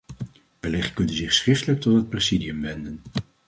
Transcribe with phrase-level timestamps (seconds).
[0.63, 3.01] Wellicht kunt u zich schriftelijk tot het presidium wenden.